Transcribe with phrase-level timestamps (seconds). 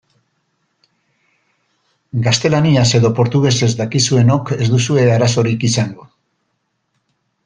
[2.27, 6.09] Gaztelaniaz edo portugesez dakizuenok ez duzue arazorik izango.